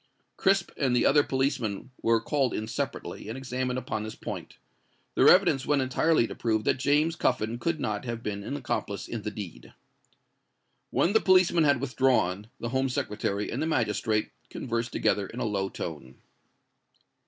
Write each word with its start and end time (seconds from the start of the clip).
Crisp 0.35 0.71
and 0.77 0.95
the 0.95 1.05
other 1.05 1.21
policeman 1.21 1.91
were 2.01 2.19
called 2.19 2.55
in 2.55 2.67
separately, 2.67 3.29
and 3.29 3.37
examined 3.37 3.77
upon 3.77 4.01
this 4.01 4.15
point. 4.15 4.57
Their 5.13 5.29
evidence 5.29 5.63
went 5.67 5.83
entirely 5.83 6.25
to 6.25 6.33
prove 6.33 6.63
that 6.63 6.79
James 6.79 7.15
Cuffin 7.15 7.59
could 7.59 7.79
not 7.79 8.03
have 8.05 8.23
been 8.23 8.43
an 8.43 8.57
accomplice 8.57 9.07
in 9.07 9.21
the 9.21 9.29
deed. 9.29 9.75
When 10.89 11.13
the 11.13 11.21
policemen 11.21 11.65
had 11.65 11.79
withdrawn, 11.79 12.47
the 12.59 12.69
Home 12.69 12.89
Secretary 12.89 13.51
and 13.51 13.61
the 13.61 13.67
magistrate 13.67 14.31
conversed 14.49 14.91
together 14.91 15.27
in 15.27 15.39
a 15.39 15.45
low 15.45 15.69
tone. 15.69 16.15